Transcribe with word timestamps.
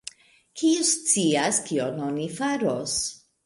kiu 0.61 0.79
scias, 0.93 1.61
kion 1.69 2.03
oni 2.09 2.29
faros? 2.41 2.99